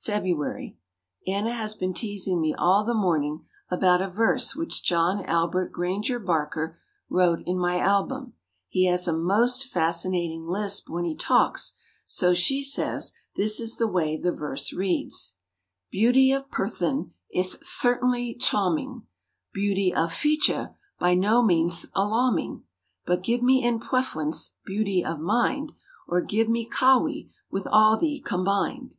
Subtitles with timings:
[0.00, 0.76] February.
[1.28, 6.18] Anna has been teasing me all the morning about a verse which John Albert Granger
[6.18, 8.32] Barker wrote in my album.
[8.66, 11.74] He has a most fascinating lisp when he talks,
[12.06, 15.36] so she says this is the way the verse reads:
[15.92, 19.04] "Beauty of perthon, ith thertainly chawming
[19.52, 22.64] Beauty of feachure, by no meanth alawming
[23.06, 25.70] But give me in pwefrence, beauty of mind,
[26.08, 28.96] Or give me Cawwie, with all thwee combined."